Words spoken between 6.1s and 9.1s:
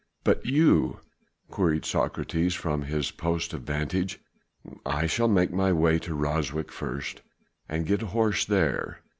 Ryswyk first and get a horse there.